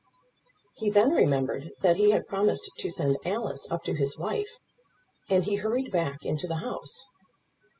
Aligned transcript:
He 0.73 0.89
then 0.89 1.11
remembered 1.13 1.73
that 1.81 1.97
he 1.97 2.09
had 2.09 2.25
promised 2.25 2.71
to 2.75 2.89
send 2.89 3.19
Alice 3.23 3.67
up 3.69 3.83
to 3.83 3.93
his 3.93 4.17
wife, 4.17 4.57
and 5.29 5.43
he 5.45 5.57
hurried 5.57 5.91
back 5.91 6.25
into 6.25 6.47
the 6.47 6.55
house. 6.65 7.05